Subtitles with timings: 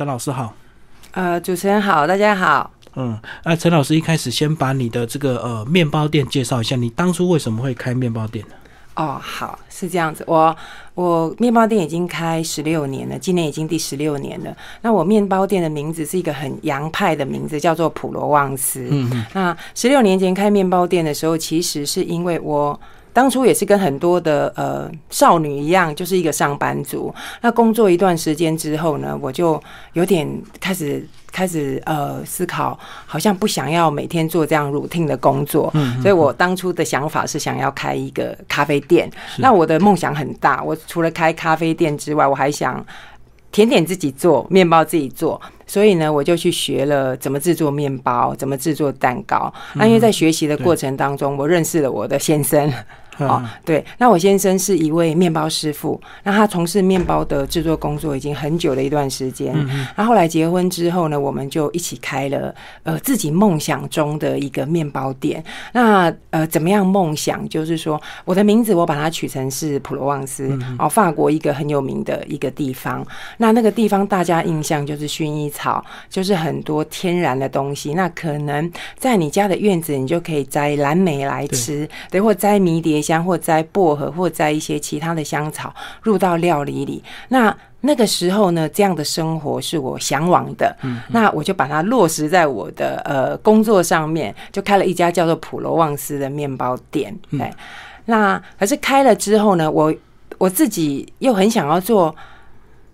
[0.00, 0.54] 陈老师好。
[1.12, 2.70] 呃，主持人好，大家好。
[2.94, 8.54] 嗯，那陈老师一开始先把你的这个呃面包店介绍一下，你当初为什么会开面包店呢？
[8.94, 10.24] 哦，好，是这样子。
[10.26, 10.56] 我
[10.94, 14.56] 我面包店已经开十六年了，今年已经第十六年了。
[14.80, 18.88] 那我面包店的名字是一个很洋派的名字，叫做普罗旺斯。
[18.90, 19.26] 嗯嗯。
[19.34, 22.80] 那十六年前开面包店的时候，其实是因为我。
[23.12, 27.12] 当初也是跟很多的呃少女一样，就是一个上班族。
[27.40, 29.60] 那工作一段时间之后呢，我就
[29.94, 30.28] 有点
[30.60, 35.70] 开始开始呃思考，好像不想要每天做这样 routine 的工作。
[35.74, 39.10] 嗯，所以我当初的想法是想要开一个咖啡店。
[39.38, 42.84] 那我的梦想很大，我除了开咖啡店之外，我还想
[43.50, 45.40] 甜点自己做，面包自己做。
[45.66, 49.52] 所以呢，我就去学了怎么制作面包，怎么制作蛋糕。
[49.74, 52.72] 那因为在学习的过程当中，我认识了我的先生。
[53.18, 59.52] 哦，对，那我先生是一位面包师傅，那他从事面包的制作工作已经很久的一段时间。
[59.54, 65.42] 嗯那后来结婚之后呢，我们就一起开了呃自己梦想中的一个面包店。
[65.72, 67.46] 那呃怎么样梦想？
[67.48, 73.06] 就是说我的名字我把它取成是普罗旺斯哦，法国一个很有名的一个地方。
[73.36, 77.92] 那那个地方大家印象就是薰衣草，就是很多天然的东西。
[77.92, 82.99] 那可能在你家的院子，你就可以摘蓝莓来吃，对，或摘迷迭。
[83.00, 87.02] 香或摘薄荷，或摘一些其他的香草入到料理里。
[87.28, 90.76] 那那个时候呢，这样的生活是我向往的。
[90.82, 97.16] 嗯，那我就把它落实在我的呃工作上面，就开了一家叫做普罗旺斯的面包店。
[97.30, 97.50] 对，
[98.04, 99.94] 那可是开了之后呢，我
[100.38, 102.14] 我自己又很想要做。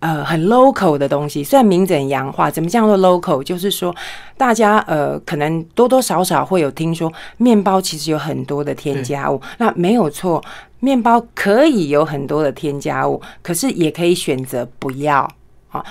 [0.00, 3.42] 呃，很 local 的东西，虽然名字很洋化，怎么叫做 local？
[3.42, 3.94] 就是说，
[4.36, 10.42] 大家呃，可能多多少少会有听说，面包其实有很多的添加物，那没有错，
[10.80, 15.28] 面包可以有很多的添加物，可是也可以选择不要。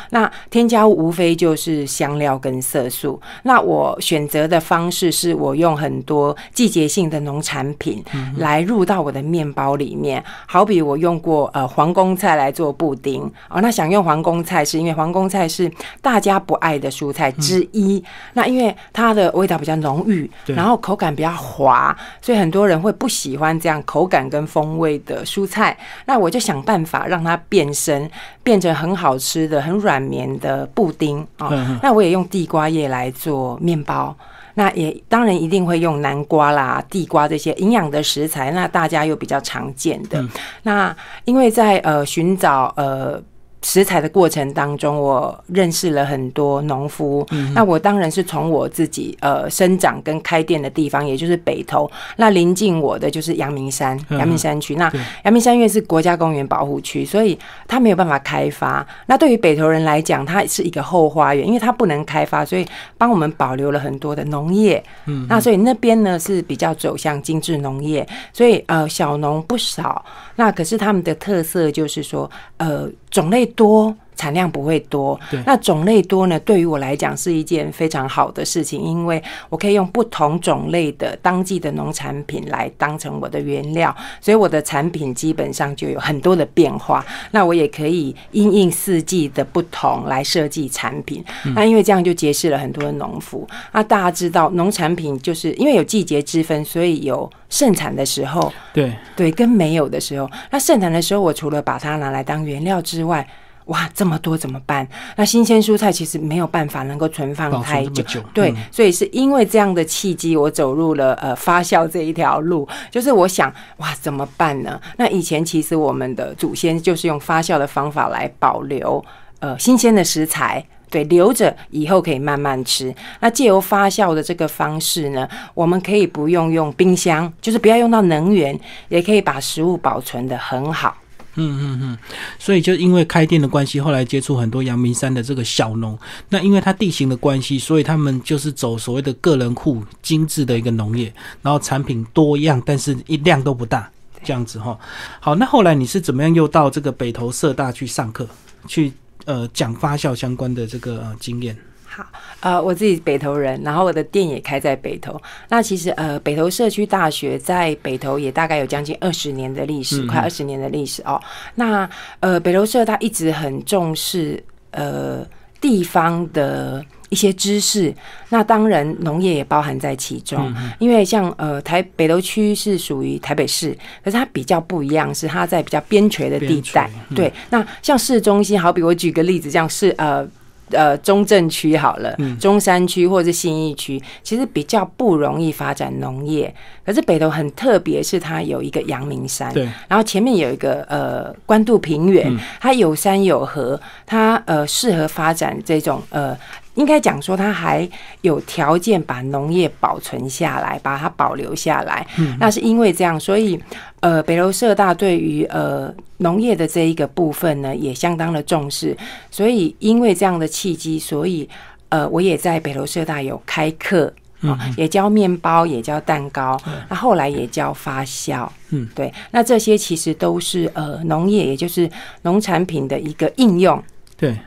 [0.10, 3.22] 那添加物无非就是香料跟色素。
[3.44, 8.04] 那我选择的方式是我用很多季节性的农产品
[8.38, 10.24] 来入到我的面包里面。
[10.48, 13.62] 好比我用过呃皇宫菜来做布丁哦。
[13.62, 18.04] 那想用皇宫菜是因为皇宫菜是大家不爱的蔬菜之一。
[18.34, 25.78] 那因为它的味道比较浓郁，然后口感比较滑，所以很多人会不喜欢这样口感跟风味的蔬菜。
[26.06, 28.10] 那我就想办法让它变身，
[28.42, 29.75] 变成很好吃的很。
[29.80, 34.16] 软绵的布丁啊，那我也用地瓜叶来做面包，
[34.56, 40.24] 那也当然一定会用南瓜啦、地瓜这些营养的食材，那大家又比较常见的。
[40.64, 43.22] 那因为在呃寻找呃。
[43.66, 47.26] 食材的过程当中，我认识了很多农夫。
[47.56, 51.90] 那我当然是从我自己呃生长跟开店的地方，也就是北投。
[52.18, 54.76] 那临近我的就是阳明山，阳明山区。
[54.76, 54.88] 那
[55.24, 57.36] 阳明山因为是国家公园保护区，所以
[57.68, 58.86] 它没有办法开发。
[59.08, 62.64] 那对于北投人来讲，它是一个后花园，因为它不能开发，所以
[63.00, 64.84] 帮我们保留了很多的农业。
[65.08, 70.06] 嗯，那所以那边呢是比较走向精致农业，所以呃小农不少。
[70.36, 72.88] 那可是他们的特色就是说呃。
[73.16, 75.20] 种类多，产量不会多。
[75.46, 76.40] 那种类多呢？
[76.40, 87.06] 对于我来讲是一件非常好的事情，因为我可以用不同种类的当季的农产品来当成我的原料，所以我的产品基本上就有很多的变化。
[87.32, 91.24] 那我也可以因应四季的不同来设计产品。
[91.56, 93.48] 那因为这样就结识了很多的农夫。
[93.72, 100.30] 那大家知道，农产品就是因为有季节之分，所以有盛产的时候，对对，跟没有的时候。
[100.52, 103.28] 那盛产的时候，我除了把它拿来当原料之外，
[103.66, 104.88] 哇，这么多怎么办？
[105.16, 112.68] 那新鲜蔬菜其实没有办法能够存放太久，对，所以是因为这样的契机，我走入了呃发酵这一条路。
[112.92, 114.80] 就是我想，哇，怎么办呢？
[114.98, 119.04] 那以前其实我们的祖先就是用发酵的方法来保留
[119.40, 122.94] 呃新鲜的食材，对，留着以后可以慢慢吃。
[123.20, 128.58] 那借由发酵的这个方式呢，我们可以不用用冰箱，就是不要用到能源，
[128.90, 130.96] 也可以把食物保存的很好。
[131.38, 131.98] 嗯嗯嗯，
[132.40, 135.98] 所以就因为开店的关系，后来接触很多阳明山的这个小农。
[136.30, 143.92] 那因为它地形的关系，所以他们就是走所谓的个人户精致的一个农业，然后产品多样，但是一量都不大，
[144.24, 144.78] 这样子哈。
[145.20, 148.28] 好，那后来你是怎么样又到这个北投社大去上课，
[148.68, 148.94] 去
[149.26, 151.58] 呃讲发酵相关的这个经验？
[151.96, 152.06] 好，
[152.42, 155.18] 呃，我自己北投人，然后我的店也开在北投。
[155.48, 161.18] 那其实，呃，北投社区大学在北投也大概有将近二十年的历史，快二十年的历史哦。
[161.56, 161.90] 那，
[162.20, 165.26] 呃，北投社它一直很重视呃
[165.62, 167.96] 地方的一些知识。
[168.28, 170.54] 那当然，农业也包含在其中。
[170.80, 173.72] 因为像呃台北投区是属于台北市，
[174.04, 176.90] 可是它比较不一样，是它在比较边陲的地带。
[177.16, 180.28] 对，那像市中心，好比我举个例子，像是呃。
[180.72, 186.54] 呃中正区好了，中山区或者是信义区，其实比较不容易发展农业。
[186.86, 196.38] 可是北投很特别，是它有一个阳明山，对，然后前面有一个呃关渡平原，它有山有河，它呃适合发展这种呃。
[196.76, 197.90] 应该讲说，它还
[198.22, 202.06] 有条件把农业保存下来，把它保留下来。
[202.18, 203.60] 嗯，那是因为这样，所以
[204.02, 208.96] 呃，北楼社大对于呃农业的这一个部分呢，也相当的重视。
[209.32, 211.50] 所以因为这样的契机，所以
[211.90, 216.60] 呃，我也在北楼社大有开课啊，也教面包，也教蛋糕。
[216.90, 218.48] 那后来也教发酵。
[218.70, 221.90] 嗯，对，那这些其实都是呃农业，也就是
[222.24, 223.82] 农产品的一个应用。
[224.18, 224.38] 对，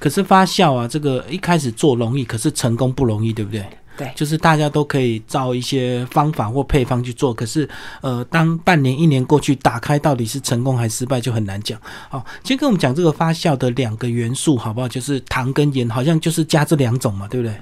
[0.00, 3.64] 可是发酵啊，这个一开始做容易，可是成功不容易，对不对？
[3.96, 7.68] 对，就是大家都可以照一些方法或配方去做，可是
[8.00, 11.80] 呃，当半年、一年过去，打开到底是成功还是失败，就很难讲。
[12.08, 14.88] 好，先跟我们讲这个发酵的两个元素，好不好？
[14.88, 17.54] 就是糖跟盐，好像就是加这两种嘛，对不对？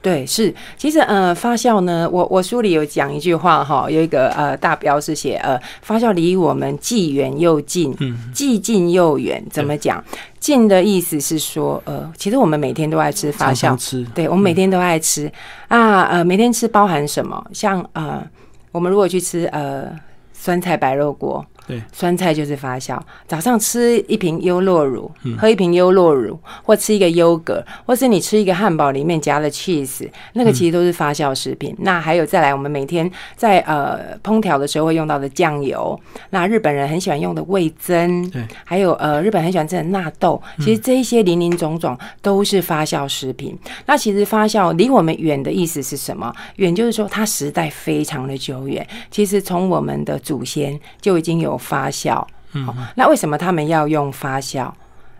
[0.00, 9.44] 对，是，其实呃，发酵呢，我我书里有讲一句话哈，有一个呃大标是写呃，发酵离我们既远又近，嗯，既近又远。
[9.50, 10.02] 怎么讲？
[10.38, 15.30] 近的意思是说，呃，其实我们每天都爱吃发酵，吃，对，我们每天都爱吃
[15.66, 17.44] 啊，呃，每天吃包含什么？
[17.52, 18.24] 像呃，
[18.70, 19.90] 我们如果去吃呃
[20.32, 21.44] 酸菜白肉锅。
[21.68, 22.98] 对，酸菜就是发酵。
[23.26, 31.76] 早上吃一瓶优酪乳，喝一瓶优酪乳，或吃一个优格，或是你吃一个汉堡，里面夹了 cheese，那个其实都是发酵食品。
[31.80, 36.00] 那还有再来，我们每天在呃烹调的时候会用到的酱油，
[36.30, 43.54] 那日本人很喜欢用的味增，对，还有呃日本很喜欢吃的纳豆，其实这一些林林总总都是发酵食品。
[43.84, 46.34] 那其实发酵离我们远的意思是什么？
[46.56, 48.86] 远就是说它时代非常的久远。
[49.10, 51.57] 其实从我们的祖先就已经有。
[51.58, 54.70] 发酵，嗯，那为什么他们要用发酵？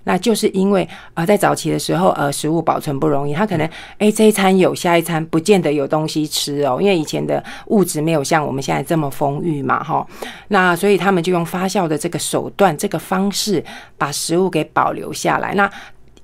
[0.05, 3.69] 那就是因为啊，在早期的时候，呃，食物保存不容易，他可能
[3.99, 10.06] 哎这一餐有，下一餐不见得有东西吃哦，因为以前的物质没有像我们现在这么丰裕嘛，哈。
[10.49, 13.62] 那所以他们就用发酵的这个手段、这个方式，
[13.99, 15.52] 把食物给保留下来。
[15.55, 15.70] 那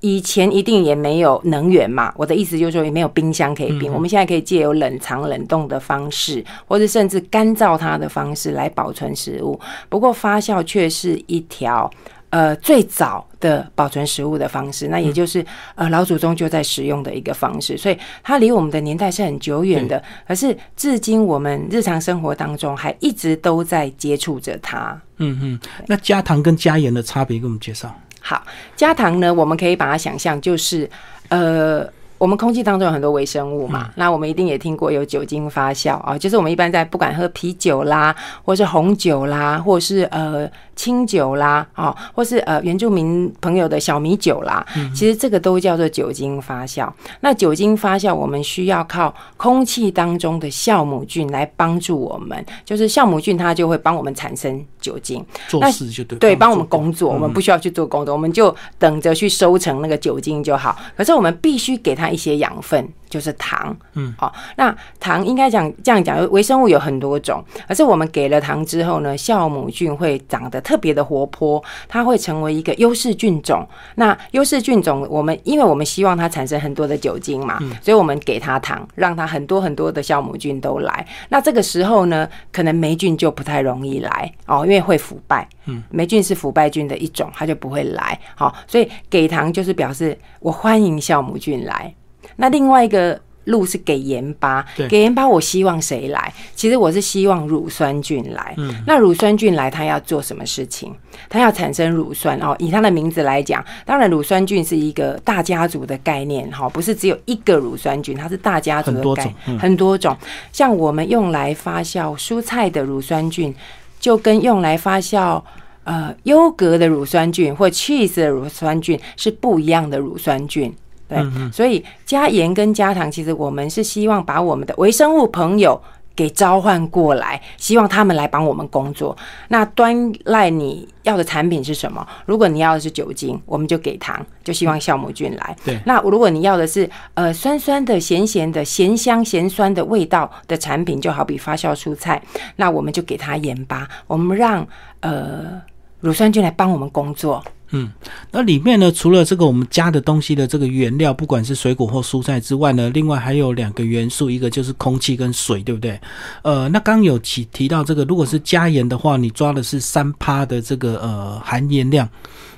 [0.05, 3.91] 以前一定也没有能源嘛，我的意思就是说也没有冰箱可以冰。
[3.91, 9.59] 我们现在可以借由冷藏冷冻的方式，或者甚至干燥它的方式来保存食物。
[9.89, 11.89] 不过发酵却是一条
[12.29, 15.43] 呃最早的保存食物的方式，那也就是
[15.73, 19.99] 呃老祖宗就在使用的一个方式，所以它离我们的年代是很久远的。
[20.27, 25.01] 可是至今我们日常生活当中还一直都在接触着它。
[25.17, 27.91] 嗯嗯，那加糖跟加盐的差别，给我们介绍。
[28.27, 28.41] 好，
[28.75, 30.89] 加糖呢，我们可以把它想象就是，
[31.29, 31.87] 呃，
[32.17, 40.49] 我们空气当中有很多微生物嘛，那我们一定也听过有酒精发酵啊，就是我们一般在不管喝啤酒啦，或是红酒啦，或是呃。
[40.75, 46.91] 清酒啦，哦，或是呃原住民朋友的小米酒啦，其实这个都叫做酒精发酵。
[47.21, 60.77] 那酒精发酵，我们需要靠空气当中的酵母菌来帮助我们，就是酵母菌它就会帮我们产生酒精，做事就对，对，帮我们工作，我们不需要去做工作，我们就等着去收成那个酒精就好。
[60.97, 70.61] 可是我们必须给它一些养分，就是糖，嗯，好，那糖应该讲这样讲，微生物有很多种，可是我们给了糖之后呢，酵母菌会长得。
[70.65, 73.63] 特别的活泼，它会成为一个优势菌种。
[73.93, 81.07] 那优势菌种，我们因为我们希望它产生很多的酒精嘛，所以我们给它糖，让它很多很多的酵母菌都来。
[81.29, 85.47] 那这个时候呢，可能霉菌就不太容易来哦，因为会腐败。
[85.65, 88.19] 嗯，霉菌是腐败菌的一种，它就不会来。
[88.33, 91.93] 好，所以给糖就是表示我欢迎酵母菌来。
[92.37, 93.19] 那另外一个。
[93.45, 96.33] 路是给盐巴，给盐巴，我希望谁来？
[96.55, 98.55] 其实我是希望乳酸菌来。
[98.57, 100.91] 嗯，那乳酸菌来，它要做什么事情？
[101.29, 102.55] 它要产生乳酸哦。
[102.57, 110.17] 以它的名字来讲，当然乳酸菌是一个大家族的概念哈，不是只有一个乳酸菌，它是大家族的概念，很多种。
[110.51, 113.53] 像我们用来发酵蔬菜的乳酸菌，
[113.99, 115.39] 就跟用来发酵
[115.83, 120.75] 呃优格的乳酸菌或 cheese 的乳酸菌是不一样的乳酸菌。
[121.07, 125.79] 对，所以加盐跟加糖，其实我们是希望把我们的微生物朋友
[126.15, 129.15] 给召唤过来，希望他们来帮我们工作。
[129.49, 132.07] 那端赖你要的产品是什么？
[132.25, 135.55] 如果你要的是酒精，我们就给糖，就希望酵母菌来。
[135.63, 142.21] 对，那如果你要的是呃酸酸的、咸咸的、咸香咸酸的味道的产品，就好比发酵蔬菜，
[142.55, 144.65] 那我们就给它盐巴，我们让
[145.01, 145.61] 呃
[145.99, 147.43] 乳酸菌来帮我们工作。
[147.71, 147.91] 嗯，
[148.37, 155.97] 那里面呢，除了这个我们加的东西的这个原料，不管是水果或蔬菜之外呢，另外还有两个元素，一个就是空气跟水，对不对？
[156.41, 162.09] 呃，那刚有提提到这个，如果是加盐的话，你抓的是三趴的这个呃含盐量，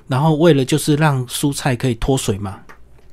[0.08, 2.58] 然后为了就是让蔬菜可以脱水嘛。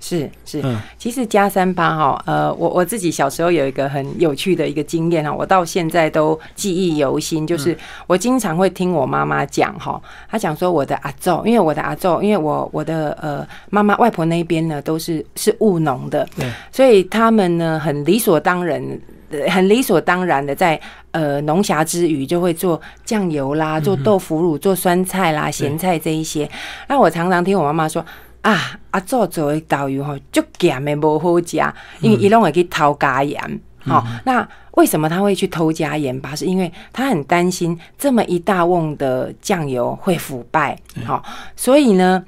[0.04, 0.78] 是是，嗯。
[0.98, 7.74] 其实加三八哈，呃，我我自己小时候有一个很有趣的一个经验哈，我到现在都记忆犹新，就是
[8.06, 9.98] 我经常会听我妈妈讲哈，
[10.30, 18.82] 她讲说我的阿昼，因为我的阿昼，因为我我的呃妈妈外婆那边呢都是是务农的，对，所以他们呢很理所当然。
[19.30, 20.80] 呃很理所当然的在
[21.10, 26.48] 呃农暇之余就会做酱油啦，做豆腐乳，做酸菜啦、咸菜这一些。
[26.86, 28.04] 那我常常听我妈妈说
[28.44, 31.56] 啊，阿祖做的豆油吼，足咸的无好食，
[32.00, 33.60] 因为伊拢会去偷加盐。
[33.80, 36.36] 好、那为什么他会去偷加盐巴？
[36.36, 40.78] 是因为他很担心这么一大瓮的酱油会腐败。
[41.04, 41.22] 好、
[41.56, 42.24] 所以呢。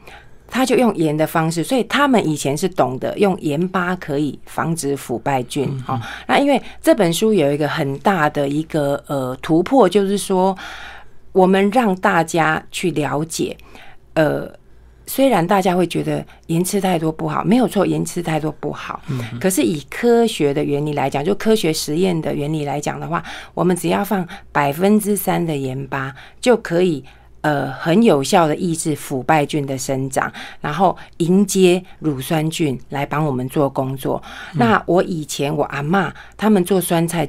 [0.49, 5.69] 他就用盐的方式，所以他们以前是懂得用盐巴可以防止腐败菌。
[5.83, 10.57] 好、那因为这本书有一个很大的一个呃突破，就是说
[11.33, 13.57] 我们让大家去了解，
[14.15, 14.49] 呃，
[15.07, 19.01] 虽然大家会觉得盐吃太多不好，没有错，盐吃太多不好。
[19.41, 23.23] 可是以科学的原理来讲，就科学实验的原理来讲的话，
[23.55, 27.05] 我们只要放百分之三的盐巴就可以。
[27.43, 34.21] 呃，很有效的抑制腐败菌的生长，然后迎接乳酸菌来帮我们做工作。
[34.55, 37.29] 那我以前我阿妈他们做酸菜。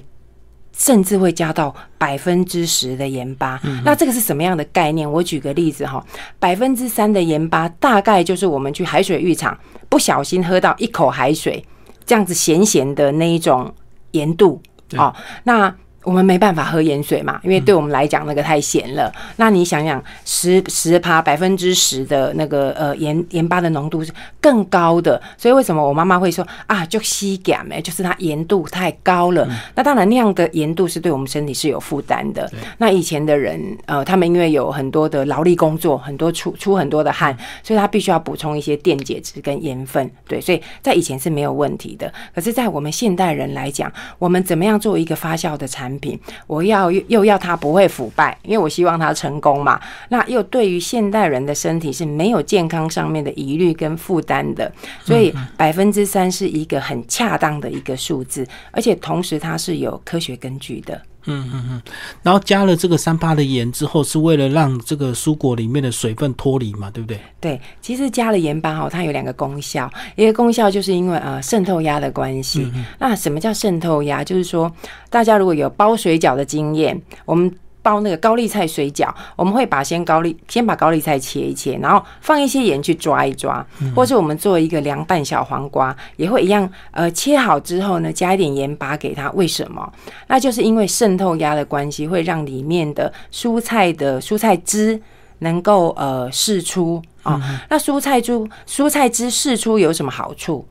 [0.78, 5.12] 甚至会加到百分之十的盐巴，那这个是什么样的概念？
[5.12, 6.06] 我举个例子哈，
[6.40, 9.58] 百分之三的盐巴大概就是我们去海水浴场
[9.90, 11.66] 不小心喝到一口海水，
[12.06, 13.74] 这样子咸咸的那一种
[14.12, 14.62] 盐度
[14.96, 15.14] 哦。
[15.44, 15.76] 那
[16.08, 19.12] 我们没办法喝盐水嘛，因为对我们来讲那个太咸了。
[19.36, 24.10] 那你想想，十十趴百分之十的那个呃盐盐巴的浓度是
[24.40, 29.46] 更高的，所以为什么我妈妈会说啊，就吸感哎，就是它盐度太高了。
[29.76, 32.50] 那当然那样的盐度是对我们身体是有负担的。
[32.78, 40.10] 那以前的人呃，他们因为有很多的劳力工作，很多出出很多的汗，所以他必须要补充一些电解质跟盐分。
[40.26, 42.10] 对，所以在以前是没有问题的。
[42.34, 45.97] 可是，在我们现代人来讲，我们怎么样做一个发酵的产品？
[46.46, 49.80] 我要又又要它不会腐败，因为我希望它成功嘛。
[50.10, 54.72] 那又对于现代人的身体是没有健康上面的疑虑跟负担的，
[55.04, 61.02] 所以百分之三是一个很恰当的一个数字，而且同时它是有科学根据的。
[61.28, 61.82] 嗯嗯嗯，
[62.24, 67.20] 然后加了这个三八的盐之后，是为了让这个蔬果里面的水分脱离嘛，对不对？
[67.40, 72.72] 对，其实加了盐巴哈，它有两个功效，一个功效就是因为呃渗透压的关系。
[73.00, 74.24] 那什么叫渗透压？
[74.24, 74.72] 就是说
[75.10, 77.54] 大家如果有包水饺的经验，我们。
[77.88, 83.66] 包那个高丽菜水饺，我们会把先高丽先把高丽菜切一切，然后放一些盐去抓一抓，
[83.96, 86.70] 或是我们做一个凉拌小黄瓜，也会一样。
[86.92, 89.32] 呃，切好之后呢，加一点盐巴给它。
[89.32, 89.90] 为什么？
[90.28, 95.02] 那就是因为渗透压的关系，会让里面的蔬菜的蔬菜汁
[95.40, 97.42] 能够呃释出啊。
[97.70, 98.34] 那蔬菜汁
[98.68, 100.66] 蔬菜汁释出有什么好处？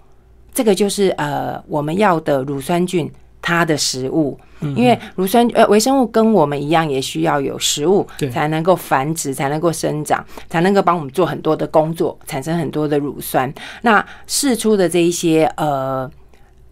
[0.53, 3.11] 这个就是呃我们要的乳酸菌。
[3.47, 13.53] 它的食物，因为乳酸呃微生物跟我们一样，也需要有食物才能够繁殖，才能够生长，才能够帮我们做很多的工作，产生很多的乳酸。
[13.83, 16.11] 那释出的这一些呃。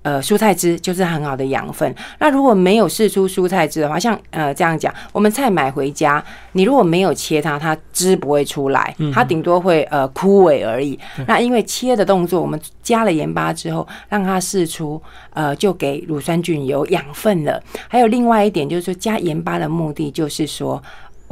[0.04, 1.92] 呃，蔬菜汁就是很好的养分。
[2.18, 10.96] 那如果没有试出蔬菜汁的话，像呃这样讲，我们菜买回家，你如果没有切它，它汁不会出来，它顶多会呃枯萎而已。
[11.26, 17.58] 那因为切的动作，我们加了盐巴之后，让它释出，呃，就给乳酸菌有养分了。
[17.88, 20.82] 还有另外一点就是说，加盐巴的目的就是说。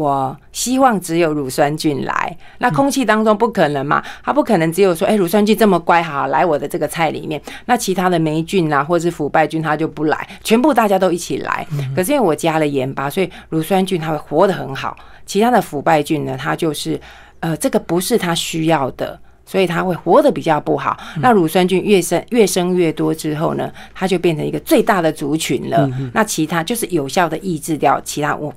[0.03, 4.03] 我希望只有乳酸菌来，那空气当中不可能嘛？
[4.25, 11.65] 它不可能只有说，哎，乳酸菌这么乖，好来我的这个菜里面，那其他的霉菌啊，或者是腐败菌，它就不来，全部大家都一起来。
[11.95, 17.01] 可是因为我加了盐巴，所以乳酸菌它会活得很好，其他的腐败菌呢，它就是
[17.39, 20.97] 呃，这个不是它需要的，所以它会活得比较不好。
[21.21, 25.89] 那乳酸菌越生越生越多之后呢，它就变成一个最大的族群了。
[26.13, 28.53] 那其他就是有效的抑制掉其他物。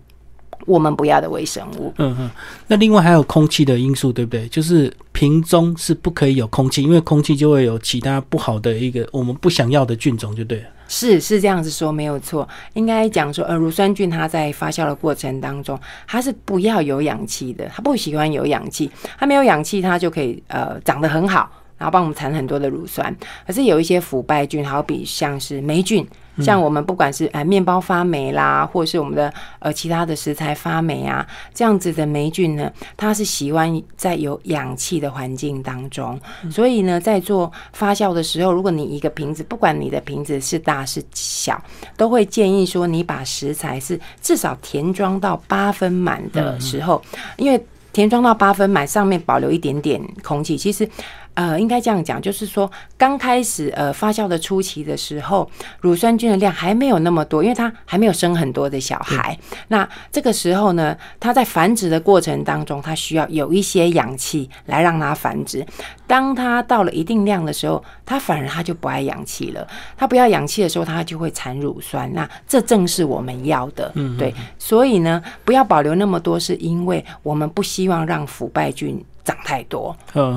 [0.66, 1.94] 我们不要的微生物。
[1.98, 2.30] 嗯嗯，
[2.68, 4.48] 那另外还有空气的因素，对不对？
[4.48, 10.66] 就是瓶中是不可以有空气，因为空气就会有其他不好的一个我们不想要的菌种，就对了。
[10.88, 23.16] 是是这样子说没有错，应该讲说，呃，乳酸菌它在发酵的过程当中，它是不要有氧气的，它不喜欢有氧气，它没有氧气，它就可以呃长得很好，然后帮我们产很多的乳酸。
[23.48, 26.08] 可是有一些腐败菌，好比像是霉菌。
[26.40, 36.20] 像我们不管是哎面包发霉啦，或是我们的呃其他的食材发霉啊，这样子的霉菌呢，它是喜欢在有氧气的环境当中。
[36.52, 41.62] 所以呢，在做发酵的时候，如果你一个瓶子，不管你的瓶子是大是小，
[41.96, 47.02] 都会建议说，你把食材是至少填装到八分满的时候，
[47.38, 50.90] 因为填装到八分满，上面保留一点点空气，其实。
[51.36, 55.50] 呃，应该这样讲，就是说刚开始呃发酵的初期的时候，
[55.82, 59.38] 乳酸菌的量还没有那么多，因为它还没有生很多的小孩。
[59.68, 65.66] 那这个时候呢，它在繁殖的过程当中，它需要有一些氧气来让它繁殖。
[66.08, 69.68] 当它到了一定量的时候，它反而它就不爱氧气了。
[69.98, 72.10] 它不要氧气的时候，它就会产乳酸。
[72.14, 74.34] 那这正是我们要的，对。
[74.58, 79.04] 所以呢，不要保留那么多，是因为我们不希望让腐败菌。
[79.26, 79.94] 长太多，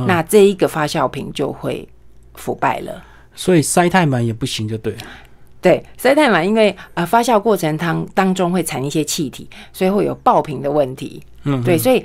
[0.07, 1.87] 那这一个发酵瓶就会
[2.35, 3.05] 腐败了。
[3.35, 4.97] 所以塞太满也不行，就对。
[5.61, 11.23] 对，塞太满，因为呃发酵过程当当中会产一些气体，所以会有爆瓶的问题。
[11.45, 12.03] 嗯，对，所以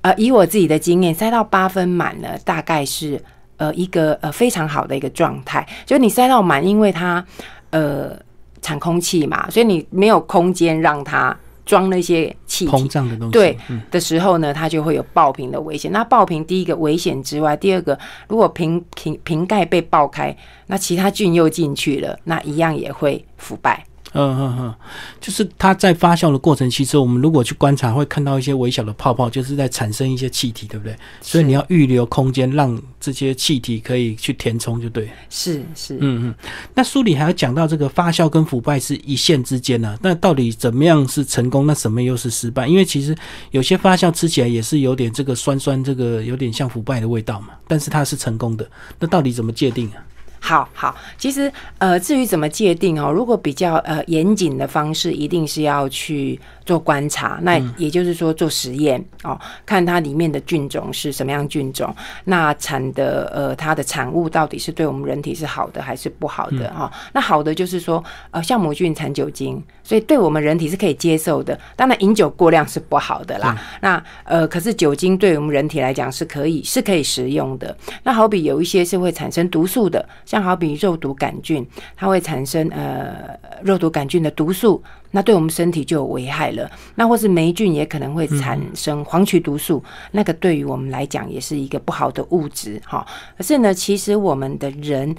[0.00, 3.22] 呃以我自己的经验，塞到八分满呢，大概是
[3.58, 5.66] 呃一个呃非常好的一个状态。
[5.86, 7.24] 就你塞到满，因为它
[7.70, 8.18] 呃
[8.60, 11.34] 产空气嘛，所以你没有空间让它。
[11.64, 13.58] 装那些气膨胀的东西，对
[13.90, 15.90] 的时候呢，它就会有爆瓶的危险。
[15.90, 23.84] 那爆瓶第一个危险之外，第二个，如果瓶瓶瓶盖被爆开，那其他菌又进去了，那一样也会腐败。
[24.14, 24.74] 嗯嗯嗯，
[25.20, 30.96] 就是它在发酵的过程，其实我们如果去观察，会看到一些微小的泡泡，就是在产生一些气体，对不对？
[31.20, 35.10] 所以你要预留空间，让这些气体可以去填充，就对。
[35.28, 36.34] 是是，嗯嗯。
[36.74, 41.66] 那书里还要讲到这个发酵跟腐败是一线之间呢，那到底怎么样是成功？
[41.66, 42.68] 那什么又是失败？
[42.68, 43.16] 因为其实
[43.50, 49.98] 有些发酵吃起来也是有点这个酸酸，这个有点像腐败的味道嘛，但是它是成功的，那到底怎么界定啊？
[50.46, 56.38] 好好，其实呃，至于怎么界定哦，如果比较呃严谨的方式，一定是要去。
[56.66, 66.90] 做观察，那也就是说做实验哦，看它里面的菌种是什么样菌种，那产的呃它的产物到底是对我们人体是好的还是不好的哈？
[67.12, 71.56] 那好的就是说呃酵母菌产酒精，所以对我们人体是可以接受的。
[71.76, 73.56] 当然饮酒过量是不好的啦。
[73.82, 77.76] 那呃可是酒精对我们人体来讲是可以是可以食用的。
[78.02, 81.64] 那好比有一些是会产生毒素的，像好比肉毒杆菌，
[81.94, 84.82] 它会产生呃肉毒杆菌的毒素。
[85.10, 86.68] 那对我们身体就有危害了。
[86.96, 93.06] 那或是霉菌也可能会产生黄曲毒素，那个对于我们来讲也是一个不好的物质哈。
[93.38, 95.14] 可是呢，其实我们的人，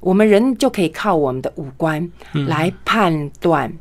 [0.00, 2.10] 我们人就可以靠我们的五官
[2.48, 3.72] 来判断，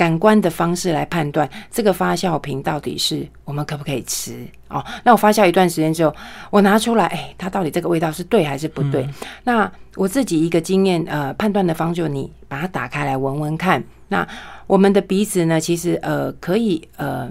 [0.00, 4.82] 感官的方式来判断这个发酵瓶到底是我们可不可以吃哦。
[5.04, 6.14] 那我发酵一段时间之后，
[6.48, 9.06] 我拿出来，哎，它到底这个味道是对还是不对？
[9.44, 14.26] 那我自己一个经验呃判断的方就你把它打开来闻闻看，那。
[14.70, 17.28] 我们的鼻子呢，其实呃可以呃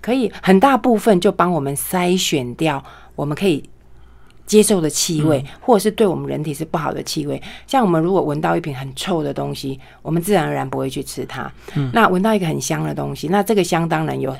[0.00, 2.80] 可以很大部分就帮我们筛选掉
[3.16, 3.68] 我们可以
[4.50, 7.40] 接受的气味，或者是对我们人体是不好的气味。
[7.68, 11.48] 像我们如果闻到一瓶很臭的东西，我们自然而然不会去吃它。
[11.92, 14.36] 那闻到一个很香的东西，那这个香当然有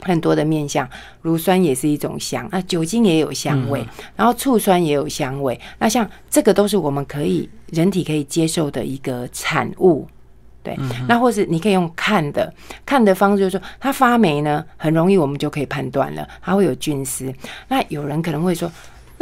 [0.00, 0.88] 很多的面相，
[1.20, 3.86] 乳酸也是一种香，那酒精也有香味，
[4.16, 5.60] 然后醋酸也有香味。
[5.78, 10.08] 那像这个都是我们可以人体可以接受的一个产物。
[10.64, 12.50] 对，那或是你可以用看的，
[12.86, 17.34] 看的方式就是说，它发霉呢，很容易我们就可以判断了，它会有菌丝。
[17.66, 18.70] 那有人可能会说，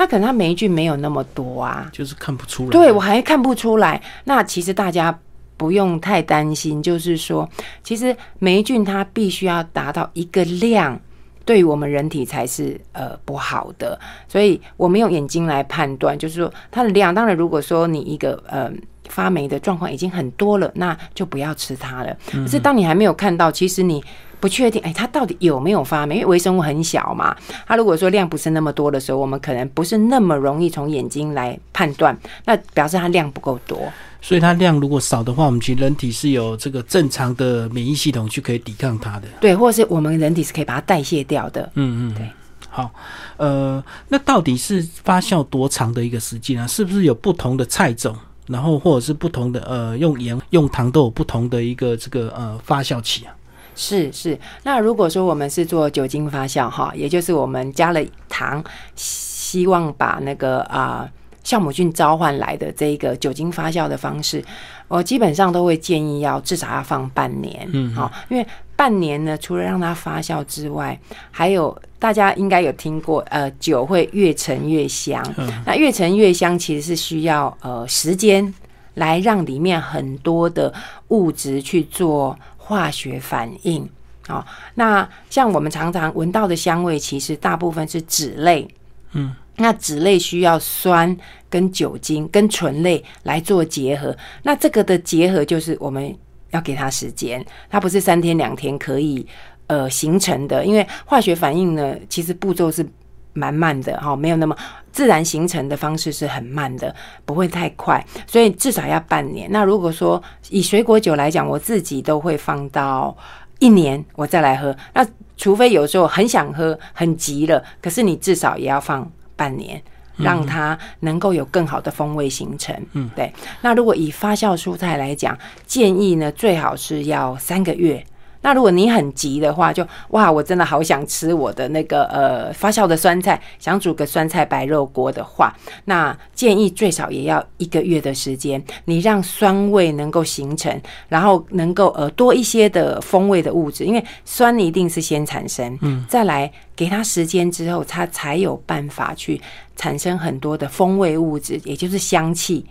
[0.01, 2.71] 那可能它霉菌没有那么多啊，就是看不出来。
[2.71, 4.01] 对我还看不出来。
[4.25, 5.17] 那其实大家
[5.59, 7.47] 不用太担心，就是说，
[7.85, 10.99] 其实霉菌它必须要达到一个量，
[11.45, 14.01] 对于我们人体才是呃不好的。
[14.27, 17.15] 所以我们用眼睛来判断，就是说它的量。
[17.15, 18.73] 当然，如果说你一个呃。
[19.09, 22.17] 发霉的状况已经很多了，那就不要吃它了。
[22.31, 24.01] 可是当你还没有看到，其实你
[24.41, 26.17] 不确定，哎，它到底有没有发霉？
[26.17, 33.93] 因为微生物很小嘛，它如果说量不是那么多的时候，我们可能不是那么容易从眼睛来判断，那表示它量不够多。
[34.23, 39.29] 所以它量如果少的话，我们其实人体是有这个正常的免疫系统去可以抵抗它的。
[39.41, 41.71] 对，或者是我们人体是可以把它代谢掉的。
[41.75, 42.29] 嗯嗯，对。
[42.69, 42.89] 好，
[43.37, 46.67] 呃，那到底是发酵多长的一个时间啊？
[46.67, 48.17] 是不是有不同的菜种？
[48.47, 53.35] 然后或者是不同的呃，用盐用糖都有不同的一个这个呃发酵期啊。
[53.75, 58.63] 是是，那如果说我们是做酒精发酵哈，也就是我们加了糖，
[58.95, 61.09] 希望把那个啊
[61.45, 64.45] 酵母菌召唤来的这个酒精发酵的方式，
[64.89, 70.99] 我基本上都会建议要至少要放半年，嗯，好，因为半年呢，除了让它发酵之外，
[71.31, 71.77] 还有。
[72.01, 75.23] 大家应该有听过，呃，酒会越陈越香。
[75.67, 78.55] 那越陈越香其实是需要呃时间
[78.95, 80.73] 来让里面很多的
[81.09, 82.35] 物质去做
[82.71, 83.83] 化学反应。
[84.29, 88.69] 哦，那像我们常常闻到的香味，其实大部分是脂类。
[89.11, 91.17] 嗯，那脂类需要酸
[91.49, 94.17] 跟酒精跟醇类来做结合。
[94.45, 96.17] 那这个的结合就是我们
[96.51, 99.27] 要给它时间，它不是三天两天可以。
[99.67, 102.85] 呃，形成的，因为化学反应呢，其实步骤是
[103.33, 104.57] 蛮慢的哈，没有那么
[104.93, 109.51] 自然形成的方式是很慢的，不会太快，所以至少要半年。
[109.51, 113.17] 那如果说以水果酒来讲，我自己都会放到
[113.59, 114.77] 一年我再来喝。
[114.95, 119.81] 那除非有时候很想喝、很急了，可是你至少也要放半年，
[120.17, 122.75] 让它能够有更好的风味形成。
[122.93, 123.33] 嗯，对。
[123.63, 128.05] 那如果以发酵蔬菜来讲，建议呢最好是要三个月。
[128.43, 149.41] 那如果你很急的话，就哇，我真的好想吃我的那个呃发酵的酸菜，想煮个酸菜白肉锅的话，那建议最少也要一个月的时间，你让酸味能够形成，然后能够呃多一些的风味的物质，因为酸一定是先产生，嗯，再来给它时间之后，它才有办法去
[149.77, 152.65] 产生很多的风味物质，也就是香气，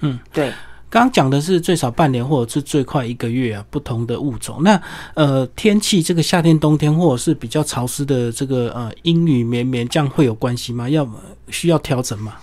[0.00, 0.52] 嗯，对。
[0.92, 4.62] 刚刚讲的是最少半年，或者是最快一个月啊，不同的物种。
[4.62, 4.78] 那
[5.14, 10.86] 呃，天气这个夏天、冬天，或者是比较潮湿的这个呃阴雨绵绵，这样会有关系吗？
[10.90, 11.08] 要
[11.48, 12.34] 需要调整吗？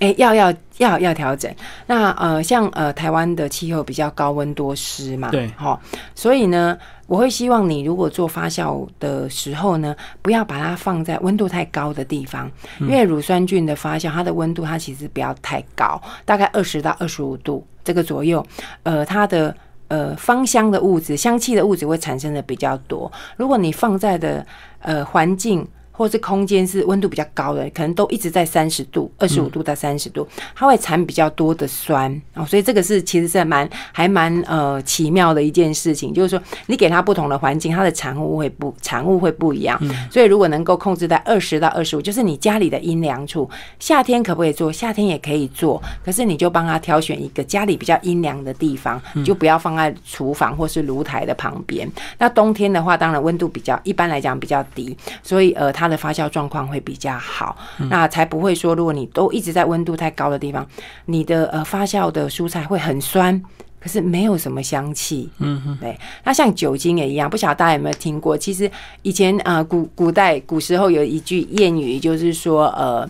[0.00, 1.50] 哎，要要要要调整。
[1.86, 5.80] 那呃，像呃台湾的气候比较高温多湿嘛，对，哈，
[6.14, 18.44] 所以呢，我会希望你如果做发酵的时候呢，不要把它放在温度太高的地方，因为乳酸菌的发酵，它的温度它其实不要太高，大概二十到二十五度这个左右，
[18.82, 19.54] 呃，它的
[19.88, 23.10] 呃芳香的物质、香气的物质会产生的比较多。
[23.36, 24.46] 如果你放在的
[24.80, 25.66] 呃环境。
[26.00, 39.78] 或是空间是温度比较高的，可能都一直在三十度、二十五度到三十度，它会产比较多的酸哦，所以这个是其实是蛮还蛮呃奇妙的一件事情，就是说你给它不同的环境，它的产物会不产物会不一样。
[40.10, 43.46] 所以如果能够控制在二十到二十五，就是你家里的阴凉处，
[43.78, 44.72] 夏天可不可以做？
[44.72, 51.86] 夏天也可以做，可是你就帮他挑选一个家里比较阴凉的地方，就不要放在厨房或是炉台的旁边。
[52.16, 55.89] 那冬天的话，当然温度比较一般来讲比较低，所以呃它。
[55.90, 57.56] 的发酵状况会比较好，
[57.90, 60.66] 那才不会说，如果你都一直在温度太高的地方，
[61.06, 63.42] 你的呃发酵的蔬菜会很酸，
[63.80, 65.28] 可是没有什么香气。
[65.38, 65.98] 嗯哼，对。
[66.24, 68.38] 那像酒精也一样，不晓得大家有没有听过？
[68.38, 68.70] 其实
[69.02, 73.08] 以前呃古古代古时候有一句谚语，就是说呃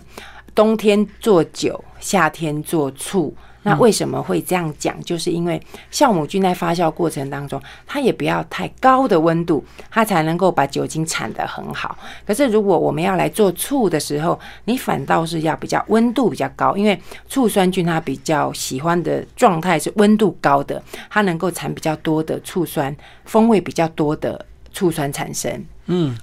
[0.55, 3.33] 冬天做酒，夏天做醋。
[3.63, 4.99] 那为什么会这样讲？
[5.03, 11.97] 就是因为酵母菌在发酵过程当中，它也不要太高的温度，它才能够把酒精产得很好。
[12.25, 22.95] 可是如果我们要来做醋的时候，你反倒是要比较温度比较高，因为醋酸菌它比较喜欢的状态是温度高的，它能够产比较多的醋酸，
[23.25, 25.63] 风味比较多的醋酸产生。
[25.87, 26.15] 嗯，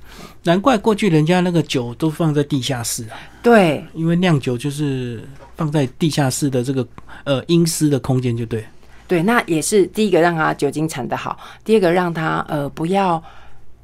[0.44, 3.18] 难怪过去人家那个酒都放在地下室啊。
[3.42, 5.22] 对，因为酿酒就是
[5.56, 6.86] 放在地下室的这个
[7.24, 8.64] 呃阴湿的空间，就对。
[9.06, 13.22] 对，那也是第一个让它酒精产的好，第二个让它呃不要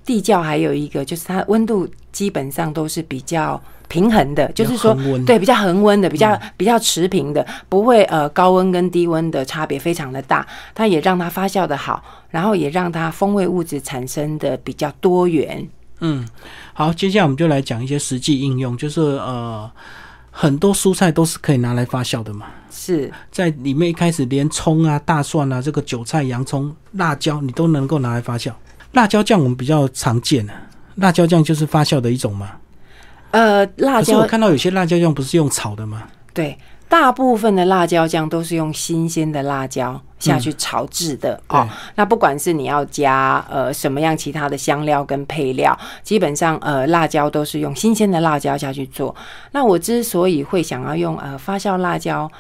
[0.04, 10.46] 地窖，还有一个就是它温度基本上都是比较平衡的，就是说对比较恒温的，比较比较持平的，不会呃高温跟低温的差别非常的大。
[10.74, 15.66] 它也让它发酵的好，然后也让它风味物质产生的比较多元。
[16.00, 16.26] 嗯，
[16.72, 19.70] 好，接下来我们就来讲一些实际应用，就是呃，
[20.30, 22.46] 很多蔬菜都是可以拿来发酵的嘛。
[22.70, 28.52] 是在里面一开始连葱啊、大蒜啊、这个韭菜、洋葱、辣椒，你都能够拿来发酵。
[28.92, 30.52] 辣椒酱我们比较常见的，
[30.96, 32.50] 辣椒酱就是发酵的一种嘛。
[33.34, 36.04] 呃，辣椒，我看到有些辣椒酱不是用炒的吗？
[36.32, 36.56] 对。
[36.86, 41.66] 大部分的辣椒酱都是用新鲜的辣椒下去炒制的哦。
[41.96, 49.12] 那不管是你要加呃什么样其他的香料跟配料，基本上呃辣椒都是用新鲜的辣椒下去做。
[49.50, 52.30] 那我之所以会想要用呃发酵辣椒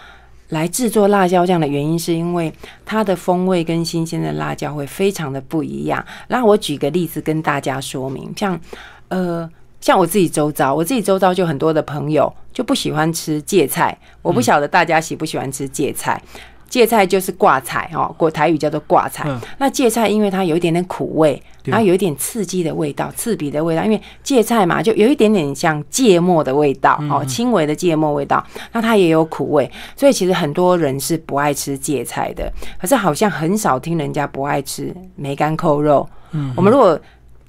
[0.50, 2.52] 来制作辣椒酱的原因，是因为
[2.86, 6.04] 它的风味跟新鲜的辣椒会非常的不一样。
[6.28, 8.60] 那我举个例子跟大家说明，像
[9.08, 9.50] 呃。
[9.84, 13.94] 像我自己周遭，我自己周遭就很多的朋友就不喜欢吃芥菜。
[14.22, 16.18] 我不晓得大家喜不喜欢吃芥菜。
[16.70, 19.28] 芥菜就是挂菜哦，国台语叫做挂菜。
[19.58, 23.84] 那芥菜因为它有一点点苦味，然后有一点刺激的味道、刺鼻的味道。
[23.84, 28.42] 因为芥菜嘛，就有一点点像芥末的味道哦，轻微的芥末味道。
[28.72, 32.50] 那它也有苦味，所以其实很多人是不爱吃芥菜的。
[32.80, 36.08] 可是好像很少听人家不爱吃梅干扣肉。
[36.30, 36.98] 嗯，我们如果。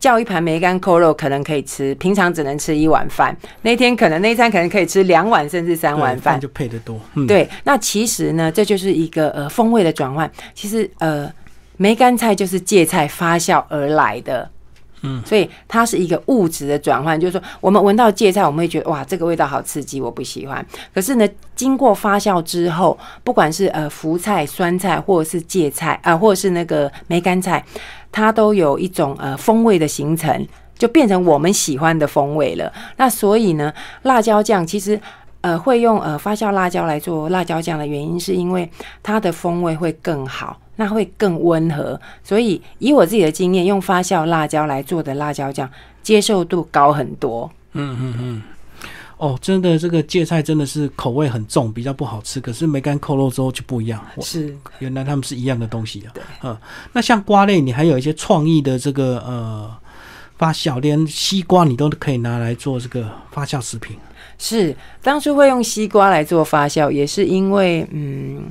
[0.06, 3.36] 叫一盘梅干扣肉，可能可以吃，平常只能吃一碗饭。
[3.63, 7.02] 那天可能那一餐可能可以吃两碗甚至三碗饭，就配得多。
[7.28, 10.32] 对，那其实呢，这就是一个呃风味的转换。
[10.54, 11.28] 其实呃，
[11.78, 14.48] 梅干菜就是芥菜发酵而来的，
[15.26, 17.20] 所以它是一个物质的转换。
[17.20, 20.65] 就是说，我们闻到芥菜，我们会觉得哇，这个味道好刺激，我不喜欢。
[20.94, 27.63] 可是呢，经过发酵之后，不管是呃福菜、酸菜，或者是芥菜啊，或者是那个梅干菜。
[28.12, 32.72] 它都有一种呃风味的形成，就变成我们喜欢的风味了。
[32.96, 34.98] 那所以呢，辣椒酱其实
[35.46, 38.68] 呃会用呃发酵辣椒来做辣椒酱的原因，是因为
[39.04, 42.02] 它的风味会更好，那会更温和。
[42.24, 45.70] 所以以我自己的经验，用发酵辣椒来做的辣椒酱
[46.02, 47.48] 接受度高很多。
[47.74, 48.42] 嗯嗯嗯。
[49.18, 52.42] 哦，真的，这个芥菜真的是口味很重，比较不好吃。
[52.42, 56.10] 可是梅干扣肉之后就不一样，是原来他们是一样的东西啊。
[56.14, 56.58] 对，嗯，
[56.92, 59.72] 那像瓜类，你还有一些创意的这个呃
[60.38, 63.96] 发酵，连西瓜你都可以拿来做这个发酵食品。
[64.38, 68.43] 是，当初会用西瓜来做发酵，也是因为嗯，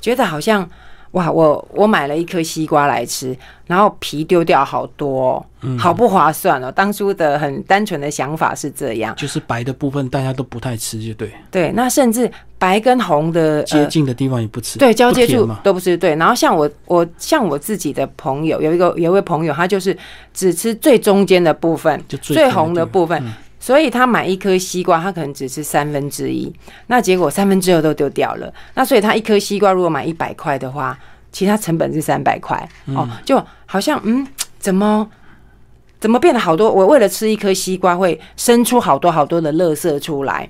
[0.00, 0.68] 觉得好像。
[1.12, 5.44] 哇，我我买了一颗西瓜来吃，然后皮丢掉好多，
[5.78, 6.72] 好不划算哦。
[6.72, 11.30] 当初的很单纯的想法是这样，就是白的部分大家都不太吃，就对。
[11.50, 15.94] 对，那甚至白跟红的接近的地方也不吃，对，交接处都不吃。
[15.98, 19.94] 对，然后像我，我像我自己的朋友，有一个有一位朋友，他就是
[20.32, 23.22] 只吃最中间的部分，就最红的部分。
[23.62, 26.52] 所以他买一颗西瓜，他可能只吃三分之一，
[26.88, 28.52] 那结果三分之二都丢掉了。
[28.74, 30.98] 那所以他一颗西瓜如果买一百块的话，
[31.30, 34.26] 其他成本是三百块哦，就好像嗯，
[34.58, 35.08] 怎么
[36.00, 36.68] 怎么变得好多？
[36.68, 40.48] 我为了吃一颗西瓜，会生出好多好多的垃圾出来，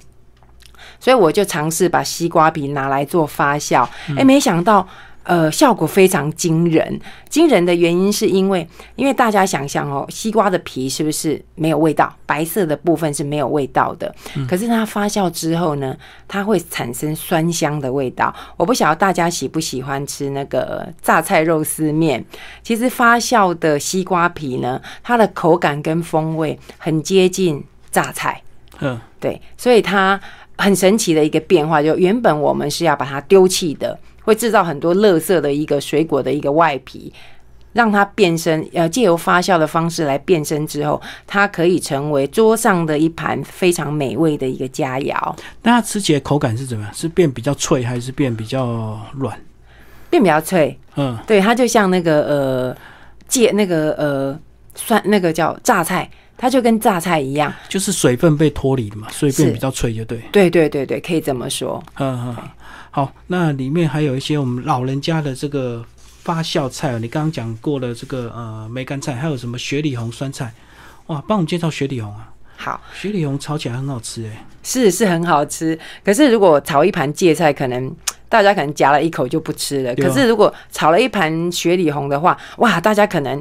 [0.99, 4.89] 所以我就尝试把西瓜皮拿来做发酵，哎，没想到。
[5.25, 7.01] 呃，效果非常惊人。
[7.29, 12.15] 惊人的原因是因为，因为大家想象哦，西瓜的皮是不是没有味道？
[12.27, 14.15] 白色的部分是没有味道的。
[14.49, 18.35] 可是它发酵之后呢，它会产生酸香的味道。
[18.57, 22.25] 我不晓得大家喜不喜欢吃那个榨菜肉丝面。
[22.63, 28.43] 其实发酵的西瓜皮呢，它的口感跟风味很接近榨菜。
[28.81, 30.21] 嗯，对，所以它
[30.63, 33.99] 很神奇的一个变化，就原本我们是要把它丢弃的。
[34.25, 37.13] 会制造很多垃圾的一个水果的一个外皮，
[37.73, 45.35] 让它变身，呃，借由发酵的方式来变身之后，它可以成为桌上的一盘非常美味的一个佳肴。
[45.65, 46.95] 那它吃起来口感是怎么样？
[46.95, 49.37] 是变比较脆，还是变比较软？
[50.09, 50.79] 变比较脆。
[50.95, 52.77] 嗯，对，它就像那个呃，
[53.27, 54.39] 芥那个呃
[54.77, 56.09] 酸那个叫榨菜，
[56.43, 60.19] 它就跟榨菜一样，就是水分被脱离的嘛，所以变比较脆，就对。
[60.33, 61.81] 对对对对，可以这么说。
[61.99, 62.37] 嗯嗯。
[62.91, 65.85] 好，那里面还有一些我们老人家的这个
[66.25, 66.99] 发酵菜哦。
[66.99, 70.53] 你刚刚讲过了这个呃梅干菜，还有什么雪里红酸菜？
[71.07, 72.33] 哇，帮我们介绍雪里红啊！
[72.57, 75.79] 好，雪里红炒起来很好吃哎，是是很好吃。
[76.05, 77.95] 可是如果炒一盘芥菜，可能
[78.29, 79.95] 大家可能夹了一口就不吃了。
[79.95, 83.41] 可是如果炒了一盘雪里红的话，哇，大家可能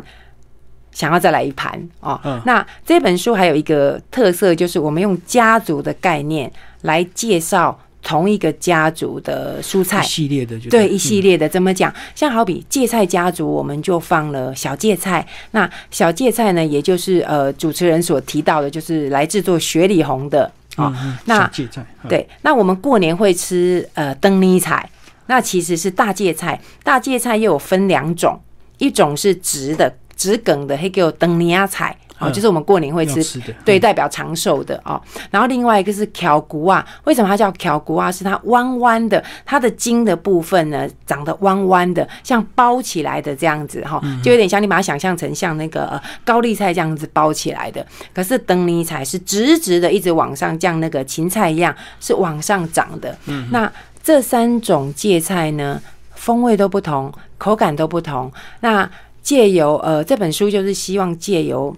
[0.92, 2.20] 想要再来一盘哦。
[2.46, 6.52] 那这本书还有一个特色，就是我们用家族的概念
[6.82, 7.80] 来介绍。
[8.04, 11.94] 同一个家族的蔬菜系列的，对一系列的怎么讲？
[12.16, 15.24] 像好比芥菜家族，我们就放了小芥菜。
[15.52, 20.92] 那小芥菜呢，也就是呃主持人所提到的，就是来制作雪里红的哦。
[21.26, 24.90] 那芥菜对，那我们过年会吃呃灯泥菜，
[25.28, 26.60] 那其实是大芥菜。
[26.84, 28.42] 大芥菜又有分两种，
[28.80, 31.96] 一种是直的直梗的，黑叫灯尼亚菜。
[32.20, 35.02] 哦，就是我们过年会吃的，对，代表长寿的哦。
[35.32, 38.12] 然后另外一个是条骨啊，为什么它叫条骨啊？
[38.12, 47.84] 是它弯弯的，它的茎的部分呢长得弯弯的，像包起来的这样子哈，就有点像你把它想象成像那个高丽菜这样子包起来的。
[48.14, 53.18] 可是灯泥菜是直直的，一直往上，像那个芹菜一样是往上长的。
[53.26, 53.72] 嗯，那
[54.04, 55.82] 这三种芥菜呢，
[56.14, 58.32] 风味都不同，口感都不同。
[58.60, 58.88] 那
[59.22, 61.76] 借由呃这本书就是希望借由。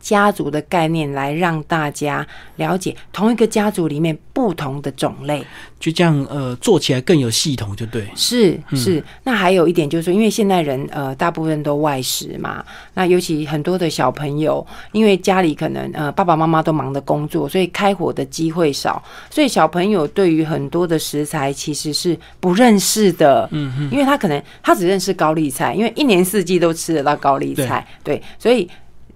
[0.00, 5.44] 家族的概念来让大家了解同一个家族里面不同的种类，
[5.78, 8.08] 就这样呃做起来更有系统，就对。
[8.16, 23.46] 是是，那还有一点就是说，因为现代人呃大部分都外食嘛，那尤其很多的小朋友，因为家里可能呃爸爸妈妈都忙着工作，所以开火的机会少，所以小朋友对于很多的食材其实是不认识的。
[23.52, 28.68] 嗯嗯，因为他可能他只认识高丽菜，因为一年四季都吃得到高丽菜，对，所以。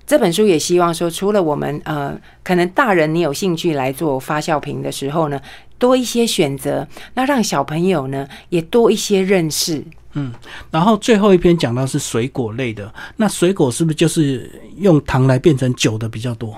[0.06, 5.40] 这本书也希望说，除了我们呃，可能大人你有兴趣来做发酵瓶的时候呢，
[5.78, 9.82] 多一些选择，那让小朋友呢也多一些认识。
[10.12, 10.32] 嗯，
[10.70, 16.54] 然后最后一篇讲到是水果类的，那水果是不是就是用糖来变成酒的比较多？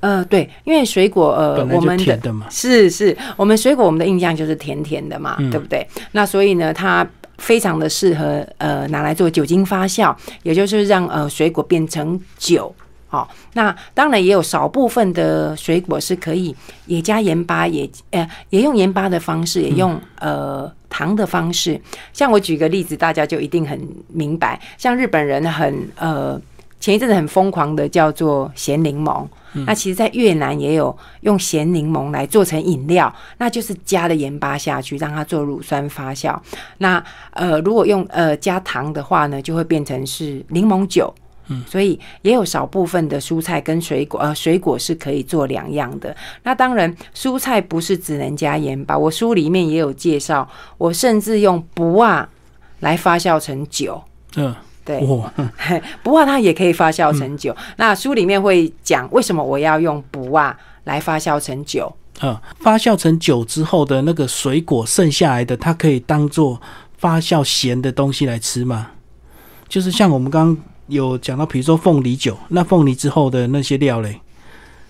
[0.00, 5.86] 呃，对，因为水果呃，我们的嘛，是是，我们水果我们的印象就是甜甜的嘛，对不对？
[6.12, 7.06] 那所以呢，它。
[7.38, 12.74] 非常的适合呃拿来做酒精发酵，也就是让呃水果变成酒。
[13.08, 16.54] 好，那当然也有少部分的水果是可以
[16.86, 21.80] 也加盐巴，也呃也用盐巴的方式，也用呃糖的方式。
[22.12, 24.60] 像我举个例子，大家就一定很明白。
[24.76, 26.40] 像日本人很呃。
[26.86, 29.26] 前一阵子很疯狂的叫做咸柠檬。
[29.66, 36.38] 那其实，在越南也有用咸柠檬来做成饮料，那就是加了盐巴下去，让它做乳酸发酵。
[36.78, 41.12] 那呃，如果用呃加糖的话呢，就会变成是柠檬酒。
[41.48, 46.14] 嗯，所以也有少部分的蔬菜跟水果，呃，水果是可以做两样的。
[46.44, 48.96] 那当然，蔬菜不是只能加盐巴。
[48.96, 52.28] 我书里面也有介绍，我甚至用不啊
[52.78, 54.00] 来发酵成酒。
[54.36, 54.54] 嗯。
[54.86, 55.00] 对，
[56.02, 57.54] 不过它也可以发酵成酒。
[57.76, 61.92] 那书里面会讲为什么我要用不啊来发酵成酒。
[62.22, 66.58] 嗯，发酵成酒之后的那个水果剩下来的，它可以当做
[66.96, 68.92] 发酵咸的东西来吃吗？
[69.68, 74.20] 就是像我们刚刚有讲到，比如说凤梨酒，那凤梨之后的那些料嘞？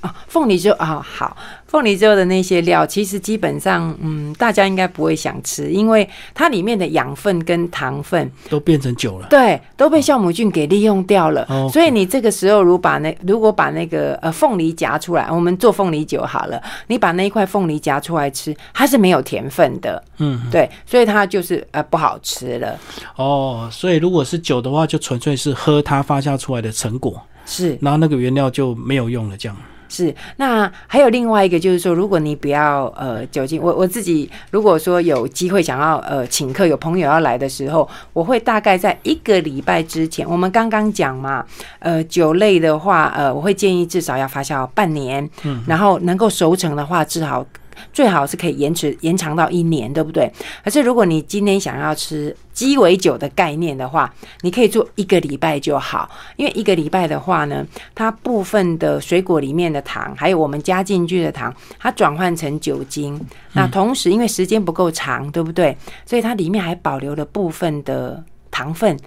[0.07, 1.37] 啊，凤梨就啊好。
[1.66, 11.45] 凤梨粥的那些料，其实基本上，嗯，大家应该不会想吃，因为它里面的养分跟糖分都变成酒了，对，都被酵母菌给利用掉了。
[11.73, 22.79] 所以你这个时候，如把那如果把那个呃凤梨夹出来，我们做凤梨酒好了，你把那一块凤梨夹出来吃，它是没有甜分的，嗯，对，所以它就是呃不好吃了。
[23.16, 29.57] 哦，所以如果是酒的话，就纯粹是喝它发酵出来的成果，是，然后那个原料就没有用了，这样。
[29.88, 41.44] 是，那还有另外一个，就是说，如果你不要呃酒精，我我自己如果说有机会想要呃请客，有朋友要来的时候，我会大概在一个礼拜之前，我们刚刚讲嘛，
[41.79, 47.44] 呃酒类的话，呃我会建议至少要发酵半年，嗯，然后能够熟成的话，至少。
[47.93, 50.31] 最好是可以延迟延长到一年，对不对？
[50.65, 54.12] 可是如果你今天想要吃鸡尾酒的概念的话，
[54.43, 63.21] 你可以做一个礼拜就好，因为一个礼拜的话呢，它部分的水果里面的糖，还有我们加进去的糖，它转换成酒精。
[63.53, 65.77] 那同时因为时间不够长，对不对？
[66.05, 68.99] 所以它里面还保留了部分的糖分，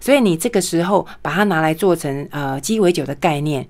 [0.00, 3.66] 所以你这个时候把它拿来做成呃鸡尾酒的概念。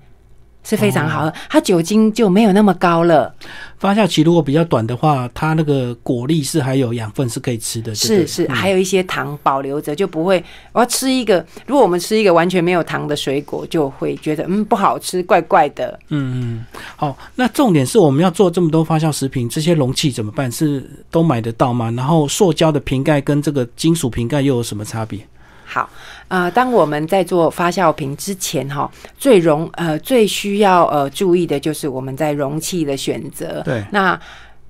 [0.67, 3.33] 是非常好，它酒精就没有那么高了。
[3.79, 7.95] 发酵期如果比较短的话，它那个果粒是还有养分是可以吃的。
[7.95, 10.43] 是是，还有一些糖保留着，就不会。
[10.73, 15.97] 我要吃一个，如果我们吃一个完全没有糖的水果，就会觉得嗯不好吃，怪怪的。
[16.09, 16.65] 嗯嗯，
[16.97, 20.51] 好，那重点是我们要做这么多发酵食品，这些容器怎么办？
[20.51, 21.89] 是都买得到吗？
[21.95, 25.19] 然后塑胶的瓶盖跟这个金属瓶盖又有什么差别？
[25.67, 25.89] 好，
[26.29, 33.61] 呃，当我们在做发酵瓶之前，哈，最容呃最需要呃注意的就是我们在容器的选择。
[33.65, 34.17] 对，那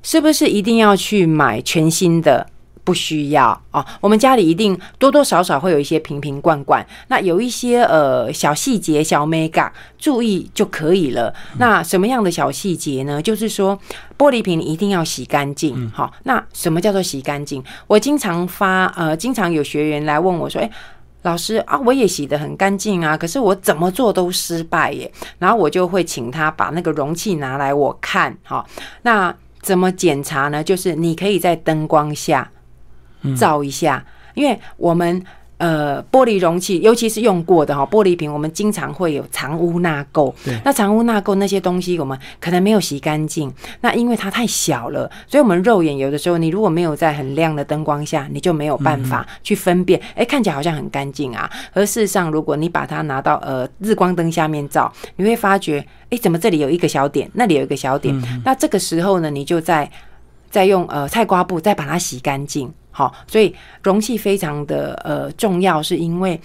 [0.02, 2.46] 是不是一定要去买全新的？
[2.88, 9.70] 不需要哦，我们家里一定多多少少会有一些瓶瓶罐罐，那有一些呃小细节、小 mega
[10.00, 11.34] 注意就可以了。
[11.60, 13.22] 那什么样的小细节呢？
[13.22, 13.78] 就是说
[14.18, 15.92] 玻璃瓶一定要洗干净。
[15.92, 17.62] 好，那什么叫做洗干净？
[17.88, 20.72] 我经常发呃，经常有学员来问我说：“哎，
[21.24, 28.38] 老师啊，我也洗得很干净啊，可是我怎么做都失败耶。”然后我就会请他把那个容器拿来我看。
[28.44, 28.66] 好，
[29.02, 30.64] 那怎么检查呢？
[30.64, 32.50] 就是你可以在灯光下。
[33.36, 34.04] 照一下，
[34.34, 35.24] 因为我们
[35.58, 40.32] 呃玻璃容器，尤其是用过的哈玻璃瓶，我们经常会有藏污纳垢。
[40.64, 43.52] 那藏污纳垢那些东西，我们可能没有洗干净。
[43.82, 50.00] 那因为它太小了，所以我们肉眼有的时候，你如果没有在很亮的灯光下，你就没有办法去分辨。
[50.14, 58.16] 哎，看起来好像很干净啊，而事实上，如果你把它拿到呃日光灯下面照，你会发觉，哎，怎么这里有一个小点，那里有一个小点？
[58.46, 59.90] 那这个时候呢，你就在
[60.50, 62.72] 再用呃菜瓜布再把它洗干净。
[62.92, 66.40] 好，所以容器非常的呃重要，是因为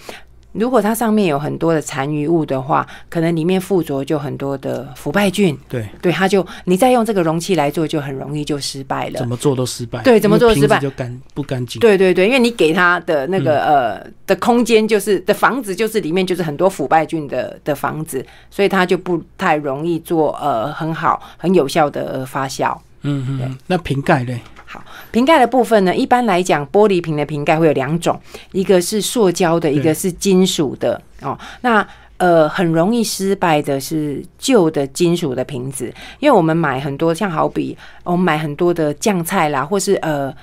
[0.51, 5.57] 如果它上面有很多的残余物的话，可能里面附着就很多的腐败菌。
[5.67, 9.17] 对对，它就你再用这个容器来做，就很容易就失败了。
[9.17, 10.03] 怎么做都失败。
[10.03, 11.79] 对，怎么做失败就干不干净。
[11.79, 22.77] 对对对，因为你给它的那个呃的空间就是的房子就是里面就是很多腐败菌的的房子，所以它就不太容易做呃很好很有效的发酵。
[23.03, 24.39] 嗯嗯，那瓶盖嘞？
[24.65, 28.19] 好，瓶盖的部分呢，一般来讲，玻璃瓶的瓶盖会有两种，
[28.51, 31.37] 一个是塑胶的，一个是金属的哦。
[31.61, 31.87] 那
[32.17, 40.33] 呃，很容易失败的是旧的金属的瓶子，因为我们买很多，像好比我们买很多的酱菜啦，或是呃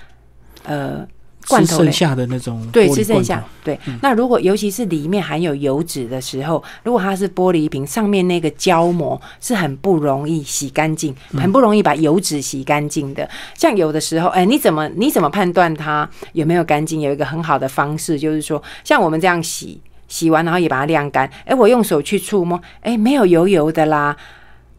[0.65, 1.07] 呃。
[1.49, 3.45] 罐头剩下的那种，对，吃剩下。
[3.65, 13.29] 对，那如果尤其是里面含有油脂的时候，如果它是玻璃瓶，上面那个胶膜是很不容易洗干净，很不容易把油脂洗干净的。
[13.55, 17.01] 像有的时候，哎，你怎么你怎么判断它有没有干净？
[17.01, 21.31] 有一个很好的方式，就是说，像我们这样洗，洗完然后也把它晾干。
[21.45, 24.17] 哎，我用手去触摸，哎，没有油油的啦。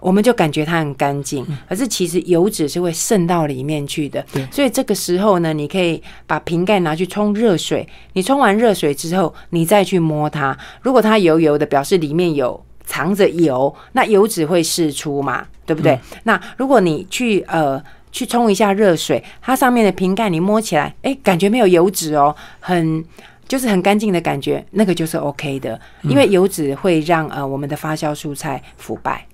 [0.02, 4.26] 我们就感觉它很干净，可是其实油脂是会渗到里面去的。
[4.52, 15.98] 所以这个时候呢，你可以把瓶盖拿去冲热水，你冲完热水之后，你再去摸它，如果它油油的，表示里面有藏着油，那油脂会释出嘛，对不对？
[16.24, 17.82] 那如果你去呃。
[18.14, 23.02] 去冲一下热水，它上面的瓶盖你摸起来，哎，感觉没有油脂哦，很
[23.48, 29.26] 就是很干净的感觉，那个就是 OK 的，因为油脂会让呃我们的发酵蔬菜腐败。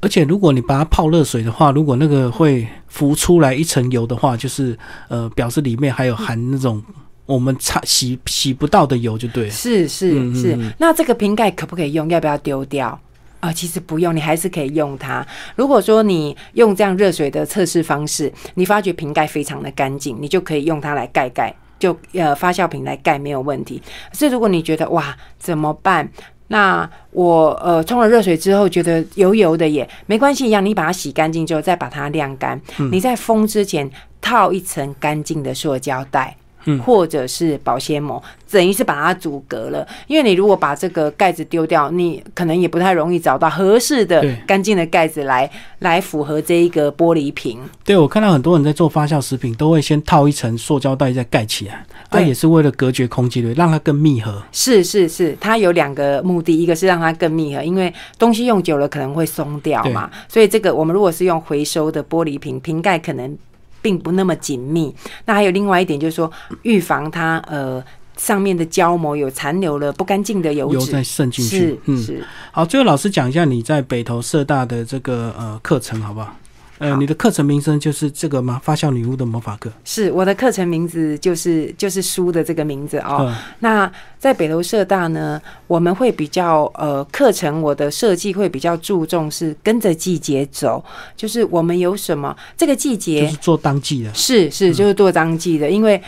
[0.00, 4.76] 而且如果你把它泡热水的话，如果那个会浮出来一层油的话，就是
[5.08, 6.82] 呃表示里面还有含那种
[7.26, 9.50] 我们擦洗洗不到的油，就对了。
[9.50, 12.08] 是是是，那这个瓶盖可不可以用？
[12.08, 12.98] 要不要丢掉？
[13.40, 15.26] 啊，其实不用，你还是可以用它。
[15.54, 23.82] 如果说你用这样热水的测试方式，你发觉瓶盖非常的干净，你就可以用它来盖盖，就呃发酵瓶来盖没有问题。
[24.10, 26.10] 可是如果你觉得哇怎么办？
[26.52, 33.88] 那我呃冲了热水之后觉得油油的也没关系一样，你把它洗干净之后再把它晾干，你在封之前
[34.20, 36.36] 套一层干净的塑胶袋。
[36.84, 39.86] 或者是保鲜膜，等于是把它阻隔了。
[40.06, 45.50] 因为你如果把这个盖子丢掉，你可能也不太容易找到合适的、干净的盖子来
[45.80, 47.60] 来符合这一个玻璃瓶。
[47.84, 54.42] 对，我看到很多人在做发酵食品，都会先套一层塑胶袋再盖起来，那也是为了隔绝空气的，让它更密合。
[54.52, 60.10] 是是是，它有两个目的，一个是让它更密合，因为东西用久了可能会松掉嘛。
[60.28, 63.36] 所以这个我们如果是用回收的玻璃瓶，瓶盖可能。
[63.82, 64.94] 并不那么紧密。
[65.24, 66.30] 那还有另外一点，就是说
[66.62, 67.82] 预防它呃
[68.16, 71.80] 上面的胶膜有残留了不干净的油脂再渗进去。
[71.86, 72.24] 嗯，是。
[72.52, 76.36] 好，最后老师讲一下你在北投社大的这个呃课程好不好？
[76.80, 78.58] 呃，你的课程名称就是这个吗？
[78.64, 83.30] 发酵女巫的魔法课是我的课程名字，就是就是书的这个名字哦。
[83.58, 90.82] 那在北投社大呢，我们会比较呃课程，我的设计会比较注重是跟着季节走，
[91.14, 96.02] 就是我们有什么这个季节就是做当季的，是是就是做当季的，因为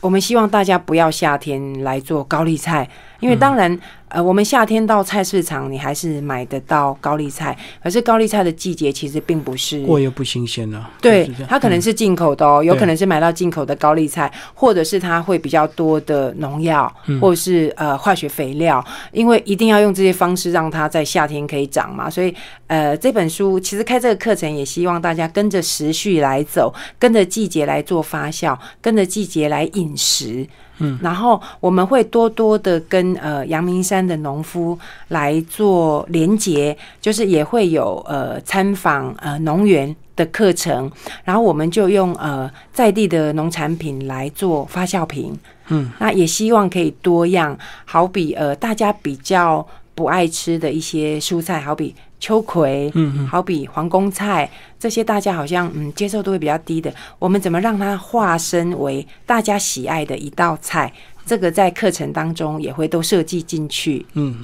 [0.00, 3.76] 我们希望大家不要夏天来做高丽菜，因为当然。
[4.12, 10.90] 呃，我们夏天到菜市场，你还是买得到高丽菜，可是高丽菜的季节其实并不是过又不新鲜了。
[11.00, 22.10] 对，它可能是进口的哦，有可能是买到进口的高丽菜，或者是它会比较多的农药，或者是呃化学肥料，因为一定要用这些方式让它在夏天可以长嘛。
[22.10, 22.34] 所以
[22.66, 30.46] 呃，这本书其实开这个课程也希望大家跟着时序来走，跟着季节来做发酵，跟着季节来饮食。
[30.82, 34.78] 嗯，然后我们会多多的跟呃阳明山的农夫
[35.08, 40.90] 来做连结，就是也会有呃参访呃农园的课程，
[41.24, 45.38] 然后我们就用呃在地的农产品来做发酵品。
[45.68, 49.64] 嗯，那也希望可以多样，好比呃大家比较
[49.94, 51.94] 不爱吃的一些蔬菜，好比。
[52.20, 56.94] 秋葵，嗯，好比皇宫菜这些，大家好像嗯接受度会比较低的。
[57.18, 60.92] 我们怎么让它化身为大家喜爱的一道菜？
[61.26, 64.06] 这个在课程当中也会都设计进去。
[64.12, 64.36] 嗯，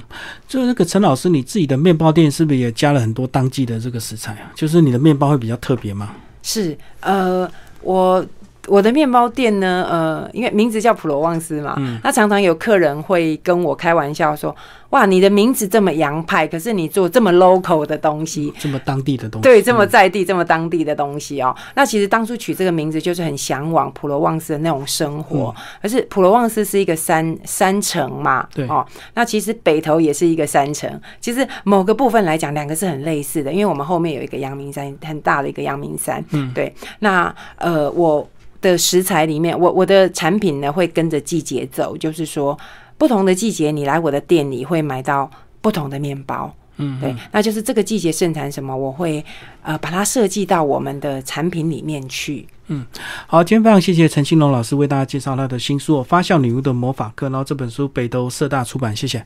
[0.45, 4.51] 就那个陈老师，你自己的面包店是不是也加了很多当季的这个食材啊？
[4.53, 6.13] 就是你的面包会比较特别吗？
[6.43, 7.49] 是，呃，
[7.81, 8.25] 我。
[8.69, 14.55] 我的面包店呢，呃，因为名字叫普罗旺斯嘛，嗯那常常有客人会跟我开玩笑说
[14.91, 28.85] ：“哇，你的名字这么洋派，可是你做这么 local 的东西，这么当地的东西，对，这么在地，这么当地的东西哦。”那其实当初取这个名字就是很向往普罗旺斯的那种生活，而是普罗旺斯是一个山山城嘛，对哦。
[29.13, 30.89] 那其实北投也是一个山城，
[31.19, 36.73] 其实某个部分来讲，两个是很类似的，因为我们后面有一个阳明山，很大的一个阳明山，嗯，对。
[36.99, 38.27] 那呃，我。
[38.61, 42.57] 的食材里面，我我的产品呢会跟着季节走，就是说
[42.97, 45.29] 不同的季节，你来我的店里会买到
[45.61, 49.23] 不同的面包，嗯，对，那就是这个季节盛产什么，我会
[49.61, 52.47] 呃把它设计到我们的产品里面去。
[52.67, 52.85] 嗯，
[53.25, 59.25] 好，今天非常谢谢陈兴龙老师为大家介绍他的新书《发酵女巫的魔法课》，然后这本书北都社大出版，谢谢。